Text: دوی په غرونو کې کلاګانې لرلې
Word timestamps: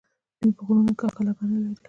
دوی 0.39 0.51
په 0.57 0.61
غرونو 0.67 0.91
کې 0.99 1.07
کلاګانې 1.17 1.57
لرلې 1.63 1.79